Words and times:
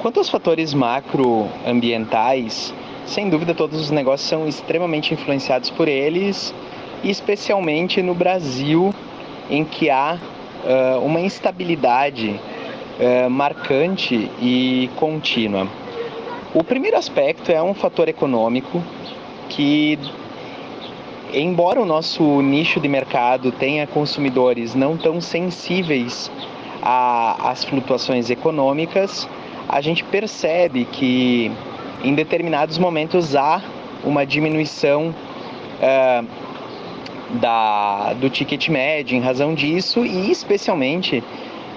quanto 0.00 0.18
aos 0.18 0.30
fatores 0.30 0.72
macroambientais, 0.72 2.72
sem 3.06 3.28
dúvida 3.28 3.54
todos 3.54 3.80
os 3.80 3.90
negócios 3.90 4.28
são 4.28 4.48
extremamente 4.48 5.12
influenciados 5.12 5.68
por 5.70 5.88
eles, 5.88 6.54
especialmente 7.04 8.02
no 8.02 8.14
Brasil, 8.14 8.94
em 9.50 9.64
que 9.64 9.90
há 9.90 10.16
uh, 10.16 11.04
uma 11.04 11.20
instabilidade 11.20 12.40
uh, 12.98 13.28
marcante 13.28 14.30
e 14.40 14.88
contínua. 14.96 15.68
O 16.54 16.64
primeiro 16.64 16.96
aspecto 16.96 17.52
é 17.52 17.62
um 17.62 17.74
fator 17.74 18.08
econômico 18.08 18.82
que, 19.48 19.98
embora 21.32 21.80
o 21.80 21.84
nosso 21.84 22.40
nicho 22.40 22.80
de 22.80 22.88
mercado 22.88 23.52
tenha 23.52 23.86
consumidores 23.86 24.74
não 24.74 24.96
tão 24.96 25.20
sensíveis 25.20 26.30
às 26.82 27.64
flutuações 27.64 28.30
econômicas, 28.30 29.28
a 29.70 29.80
gente 29.80 30.02
percebe 30.02 30.84
que 30.84 31.50
em 32.02 32.14
determinados 32.14 32.76
momentos 32.76 33.36
há 33.36 33.62
uma 34.02 34.26
diminuição 34.26 35.14
uh, 35.80 36.26
da, 37.38 38.14
do 38.14 38.28
ticket 38.28 38.68
médio 38.68 39.16
em 39.16 39.20
razão 39.20 39.54
disso 39.54 40.04
e 40.04 40.30
especialmente 40.30 41.22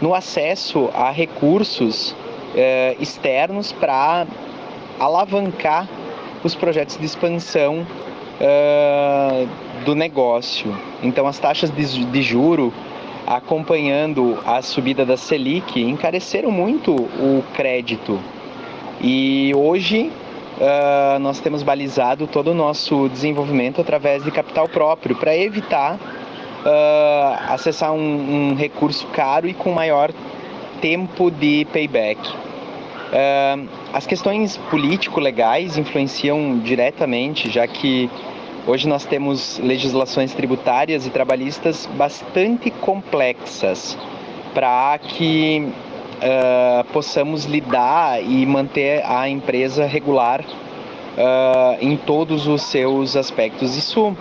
no 0.00 0.14
acesso 0.14 0.88
a 0.94 1.10
recursos 1.10 2.12
uh, 2.12 3.02
externos 3.02 3.70
para 3.70 4.26
alavancar 4.98 5.86
os 6.42 6.54
projetos 6.54 6.96
de 6.96 7.04
expansão 7.04 7.86
uh, 8.40 9.48
do 9.84 9.94
negócio. 9.94 10.74
Então 11.02 11.26
as 11.26 11.38
taxas 11.38 11.70
de, 11.70 12.04
de 12.06 12.22
juro 12.22 12.72
acompanhando 13.36 14.38
a 14.44 14.62
subida 14.62 15.04
da 15.04 15.16
Selic 15.16 15.80
encareceram 15.80 16.50
muito 16.50 16.94
o 16.94 17.42
crédito 17.54 18.20
e 19.00 19.52
hoje 19.54 20.10
uh, 20.58 21.18
nós 21.18 21.40
temos 21.40 21.62
balizado 21.62 22.26
todo 22.26 22.52
o 22.52 22.54
nosso 22.54 23.08
desenvolvimento 23.08 23.80
através 23.80 24.22
de 24.24 24.30
capital 24.30 24.68
próprio 24.68 25.16
para 25.16 25.36
evitar 25.36 25.96
uh, 25.96 27.52
acessar 27.52 27.92
um, 27.92 28.50
um, 28.50 28.54
recurso 28.54 29.06
caro 29.08 29.48
e 29.48 29.54
com 29.54 29.72
maior 29.72 30.12
tempo 30.80 31.30
de 31.30 31.66
payback. 31.72 32.20
Uh, 32.28 33.68
as 33.92 34.06
questões 34.06 34.56
político-legais 34.70 35.78
influenciam 35.78 36.58
diretamente, 36.58 37.50
já 37.50 37.66
que 37.66 38.10
hoje 38.66 38.88
nós 38.88 39.04
temos 39.04 39.58
legislações 39.58 40.32
tributárias 40.32 41.06
e 41.06 41.10
trabalhistas 41.10 41.86
bastante 41.94 42.70
complexas 42.70 43.96
para 44.54 44.98
que 44.98 45.68
uh, 46.16 46.84
possamos 46.92 47.44
lidar 47.44 48.22
e 48.22 48.46
manter 48.46 49.04
a 49.04 49.28
empresa 49.28 49.86
regular 49.86 50.40
uh, 50.42 51.76
em 51.80 51.96
todos 51.96 52.46
os 52.46 52.62
seus 52.62 53.16
aspectos. 53.16 53.76
Isso 53.76 54.08
uh, 54.08 54.16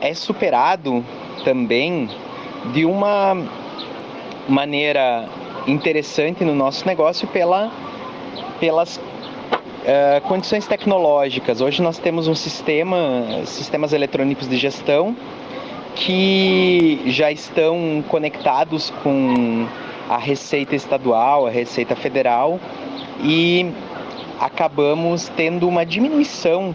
é 0.00 0.14
superado 0.14 1.04
também 1.44 2.08
de 2.72 2.84
uma 2.84 3.36
maneira 4.48 5.28
interessante 5.66 6.44
no 6.44 6.54
nosso 6.54 6.86
negócio 6.86 7.26
pela, 7.28 7.70
pelas 8.60 9.00
Uh, 9.82 10.20
condições 10.28 10.64
tecnológicas. 10.64 11.60
Hoje 11.60 11.82
nós 11.82 11.98
temos 11.98 12.28
um 12.28 12.36
sistema, 12.36 13.42
sistemas 13.44 13.92
eletrônicos 13.92 14.48
de 14.48 14.56
gestão 14.56 15.16
que 15.96 17.02
já 17.06 17.32
estão 17.32 18.04
conectados 18.08 18.90
com 19.02 19.66
a 20.08 20.18
Receita 20.18 20.76
Estadual, 20.76 21.48
a 21.48 21.50
Receita 21.50 21.96
Federal 21.96 22.60
e 23.24 23.72
acabamos 24.38 25.28
tendo 25.36 25.68
uma 25.68 25.84
diminuição 25.84 26.72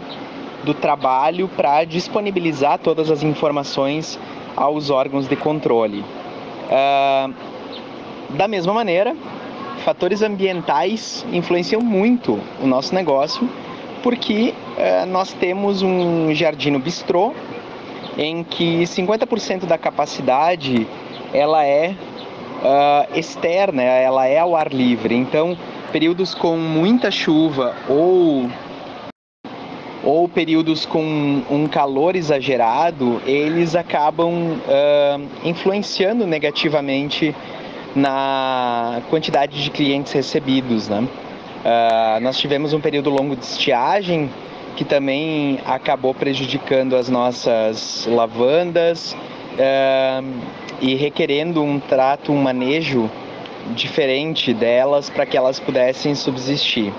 do 0.66 0.74
trabalho 0.74 1.48
para 1.48 1.86
disponibilizar 1.86 2.78
todas 2.78 3.10
as 3.10 3.24
informações 3.24 4.20
aos 4.54 4.90
órgãos 4.90 5.30
de 5.30 5.36
controle. 5.38 6.04
Uh, 6.70 7.34
da 8.32 8.50
mesma 8.50 8.74
maneira, 8.74 9.16
fatores 9.88 10.22
ambientais 10.22 11.26
influenciam 11.32 11.80
muito 11.80 12.38
o 12.62 12.68
nosso 12.68 12.94
negócio, 12.94 13.50
porque 14.04 14.54
uh, 14.76 15.06
nós 15.06 15.32
temos 15.32 15.82
um 15.82 16.34
jardim 16.34 16.78
bistrô 16.78 17.34
em 18.18 18.44
que 18.44 18.84
50% 18.84 19.66
da 19.66 19.78
capacidade 19.78 20.86
ela 21.34 21.66
é 21.66 21.92
uh, 21.92 23.18
externa, 23.18 23.82
ela 23.82 24.28
é 24.28 24.40
ao 24.40 24.58
ar 24.58 24.74
livre. 24.74 25.16
Então, 25.16 25.58
períodos 25.94 26.36
com 26.36 26.58
muita 26.58 27.10
chuva 27.10 27.74
ou 27.88 28.50
ou 30.04 30.28
períodos 30.28 30.86
com 30.86 31.44
um 31.50 31.68
calor 31.68 32.18
exagerado, 32.18 33.22
eles 33.26 33.74
acabam 33.74 34.34
uh, 34.34 35.48
influenciando 35.48 36.28
negativamente 36.28 37.34
na 37.96 39.02
quantidade 39.10 39.64
de 39.64 39.70
clientes 39.70 40.12
recebidos. 40.14 40.88
Né? 40.88 41.00
Uh, 41.02 42.20
nós 42.22 42.38
tivemos 42.38 42.74
um 42.74 42.80
período 42.80 43.10
longo 43.10 43.36
de 43.36 43.44
estiagem 43.44 44.30
que 44.76 44.86
também 44.86 45.60
acabou 45.66 46.14
prejudicando 46.14 46.96
as 46.96 47.10
nossas 47.10 48.08
lavandas. 48.10 49.14
Uh, 49.14 50.68
e 50.82 50.96
requerendo 50.96 51.64
um 51.64 51.80
trato, 51.80 52.32
um 52.32 52.42
manejo 52.42 53.10
diferente 53.76 54.54
delas 54.54 55.10
para 55.10 55.26
que 55.26 55.36
elas 55.36 55.60
pudessem 55.60 56.16
subsistir. 56.16 56.94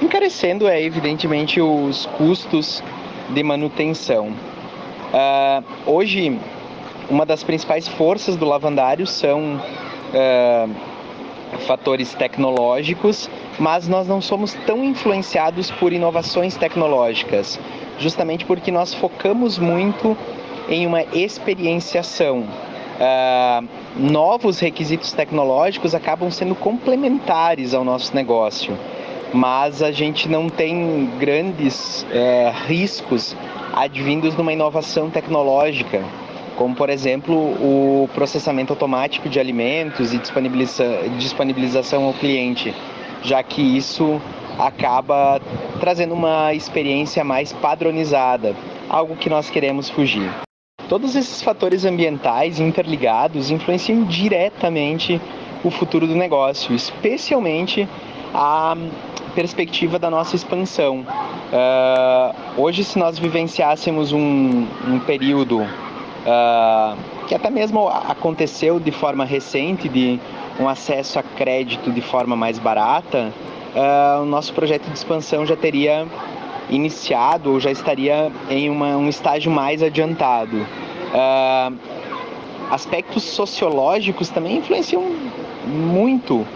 Encarecendo 0.00 0.66
é 0.66 0.82
evidentemente 0.82 1.60
os 1.60 2.06
custos 2.16 2.82
de 3.28 3.42
manutenção. 3.42 4.28
Uh, 5.12 5.64
hoje, 5.86 6.38
uma 7.10 7.24
das 7.26 7.42
principais 7.42 7.86
forças 7.86 8.36
do 8.36 8.46
lavandário 8.46 9.06
são 9.06 9.60
uh, 10.14 10.70
fatores 11.66 12.14
tecnológicos, 12.14 13.28
mas 13.58 13.88
nós 13.88 14.06
não 14.06 14.20
somos 14.20 14.54
tão 14.66 14.84
influenciados 14.84 15.70
por 15.70 15.92
inovações 15.92 16.56
tecnológicas, 16.56 17.58
justamente 17.98 18.44
porque 18.44 18.70
nós 18.70 18.94
focamos 18.94 19.58
muito 19.58 20.16
em 20.68 20.86
uma 20.86 21.02
experienciação. 21.02 22.44
Uh, 22.98 23.68
novos 23.96 24.58
requisitos 24.58 25.12
tecnológicos 25.12 25.94
acabam 25.94 26.30
sendo 26.30 26.54
complementares 26.54 27.72
ao 27.72 27.84
nosso 27.84 28.14
negócio, 28.14 28.76
mas 29.32 29.82
a 29.82 29.92
gente 29.92 30.28
não 30.28 30.48
tem 30.48 31.08
grandes 31.18 32.02
uh, 32.02 32.66
riscos 32.66 33.36
advindos 33.72 34.34
de 34.34 34.40
uma 34.40 34.52
inovação 34.52 35.10
tecnológica, 35.10 36.02
como 36.58 36.74
por 36.74 36.90
exemplo 36.90 37.36
o 37.36 38.10
processamento 38.12 38.72
automático 38.72 39.28
de 39.28 39.38
alimentos 39.38 40.12
e 40.12 40.18
disponibiliza 40.18 40.84
disponibilização 41.16 42.04
ao 42.04 42.12
cliente, 42.12 42.74
já 43.22 43.40
que 43.44 43.62
isso 43.62 44.20
acaba 44.58 45.40
trazendo 45.78 46.14
uma 46.14 46.52
experiência 46.52 47.22
mais 47.22 47.52
padronizada, 47.52 48.56
algo 48.88 49.14
que 49.14 49.30
nós 49.30 49.48
queremos 49.48 49.88
fugir. 49.88 50.28
Todos 50.88 51.14
esses 51.14 51.40
fatores 51.42 51.84
ambientais 51.84 52.58
interligados 52.58 53.52
influenciam 53.52 54.02
diretamente 54.04 55.20
o 55.62 55.70
futuro 55.70 56.08
do 56.08 56.16
negócio, 56.16 56.74
especialmente 56.74 57.88
a 58.34 58.76
perspectiva 59.34 59.96
da 59.96 60.10
nossa 60.10 60.34
expansão. 60.34 61.06
Uh, 61.52 62.60
hoje, 62.60 62.82
se 62.82 62.98
nós 62.98 63.16
vivenciássemos 63.18 64.12
um, 64.12 64.66
um 64.86 64.98
período 65.06 65.64
uh, 66.26 66.96
que 67.26 67.34
até 67.34 67.50
mesmo 67.50 67.88
aconteceu 67.88 68.80
de 68.80 68.90
forma 68.90 69.24
recente, 69.24 69.88
de 69.88 70.18
um 70.58 70.68
acesso 70.68 71.18
a 71.18 71.22
crédito 71.22 71.90
de 71.90 72.00
forma 72.00 72.34
mais 72.34 72.58
barata, 72.58 73.32
uh, 73.74 74.22
o 74.22 74.26
nosso 74.26 74.52
projeto 74.52 74.88
de 74.88 74.96
expansão 74.96 75.46
já 75.46 75.56
teria 75.56 76.06
iniciado 76.70 77.52
ou 77.52 77.60
já 77.60 77.70
estaria 77.70 78.30
em 78.50 78.68
uma, 78.68 78.96
um 78.96 79.08
estágio 79.08 79.50
mais 79.50 79.82
adiantado. 79.82 80.56
Uh, 80.58 81.76
aspectos 82.70 83.24
sociológicos 83.24 84.28
também 84.28 84.58
influenciam 84.58 85.02
muito 85.66 86.46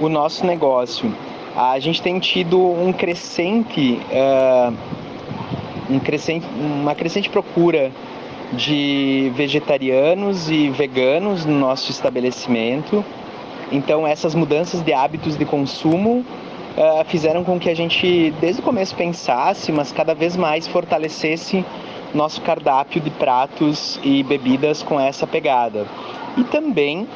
o 0.00 0.08
nosso 0.08 0.46
negócio. 0.46 1.12
A 1.56 1.78
gente 1.78 2.00
tem 2.00 2.18
tido 2.18 2.58
um 2.58 2.92
crescente, 2.92 4.00
uh, 4.12 4.74
um 5.90 5.98
crescente, 5.98 6.46
uma 6.56 6.94
crescente 6.94 7.28
procura 7.28 7.90
de 8.52 9.30
vegetarianos 9.34 10.50
e 10.50 10.70
veganos 10.70 11.44
no 11.44 11.58
nosso 11.58 11.90
estabelecimento. 11.90 13.04
Então 13.70 14.06
essas 14.06 14.34
mudanças 14.34 14.82
de 14.82 14.92
hábitos 14.92 15.36
de 15.36 15.44
consumo 15.44 16.24
uh, 16.76 17.04
fizeram 17.06 17.44
com 17.44 17.58
que 17.58 17.68
a 17.68 17.74
gente, 17.74 18.32
desde 18.40 18.60
o 18.60 18.64
começo, 18.64 18.94
pensasse, 18.94 19.70
mas 19.70 19.92
cada 19.92 20.14
vez 20.14 20.36
mais 20.36 20.66
fortalecesse 20.66 21.64
nosso 22.14 22.40
cardápio 22.40 23.00
de 23.00 23.10
pratos 23.10 24.00
e 24.02 24.22
bebidas 24.22 24.82
com 24.82 24.98
essa 24.98 25.26
pegada. 25.26 25.86
E 26.36 26.44
também 26.44 27.06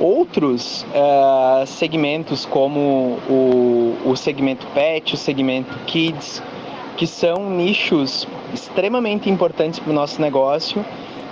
outros 0.00 0.86
uh, 0.94 1.66
segmentos 1.66 2.46
como 2.46 3.18
o, 3.28 3.96
o 4.06 4.16
segmento 4.16 4.66
pet, 4.68 5.14
o 5.14 5.16
segmento 5.18 5.76
kids, 5.86 6.42
que 6.96 7.06
são 7.06 7.50
nichos 7.50 8.26
extremamente 8.52 9.30
importantes 9.30 9.78
para 9.78 9.90
o 9.90 9.94
nosso 9.94 10.20
negócio 10.20 10.84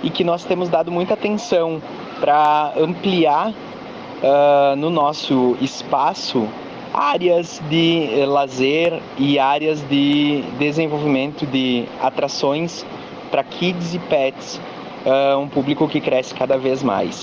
e 0.03 0.09
que 0.09 0.23
nós 0.23 0.43
temos 0.43 0.69
dado 0.69 0.91
muita 0.91 1.13
atenção 1.13 1.81
para 2.19 2.73
ampliar 2.77 3.49
uh, 3.49 4.75
no 4.75 4.89
nosso 4.89 5.55
espaço 5.61 6.47
áreas 6.93 7.61
de 7.69 8.25
lazer 8.25 9.01
e 9.17 9.39
áreas 9.39 9.81
de 9.87 10.43
desenvolvimento 10.59 11.45
de 11.45 11.85
atrações 12.01 12.85
para 13.29 13.43
kids 13.43 13.93
e 13.93 13.99
pets, 13.99 14.59
uh, 15.05 15.39
um 15.39 15.47
público 15.47 15.87
que 15.87 16.01
cresce 16.01 16.33
cada 16.33 16.57
vez 16.57 16.83
mais. 16.83 17.15